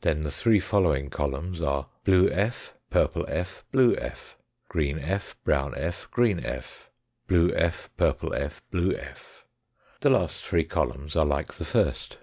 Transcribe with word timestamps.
Then 0.00 0.22
the 0.22 0.30
three 0.30 0.60
following 0.60 1.10
columns 1.10 1.60
are, 1.60 1.84
blue 2.06 2.30
f., 2.30 2.72
purple 2.88 3.26
f., 3.28 3.66
blue 3.70 3.94
f.; 3.96 4.38
green 4.66 4.98
f., 4.98 5.36
brown 5.44 5.74
f., 5.76 6.08
green 6.10 6.42
f.; 6.42 6.88
blue 7.26 7.52
f., 7.54 7.90
purple 7.98 8.32
f., 8.32 8.62
blue 8.70 8.96
f. 8.96 9.44
The 10.00 10.08
last 10.08 10.42
three 10.42 10.64
columns 10.64 11.16
are 11.16 11.26
like 11.26 11.52
the 11.52 11.66
first. 11.66 12.16